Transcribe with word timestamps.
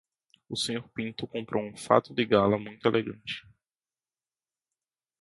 O 0.49 0.55
Sr. 0.57 0.87
Pinto 0.95 1.27
comprou 1.27 1.63
um 1.63 1.77
fato 1.77 2.11
de 2.11 2.25
gala 2.25 2.57
muito 2.57 2.87
elegante. 2.87 3.43